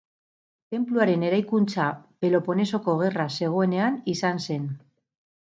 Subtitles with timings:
[0.75, 1.89] Tenpluaren eraikuntza
[2.25, 4.69] Peloponesoko Gerra zegoenean izan zen.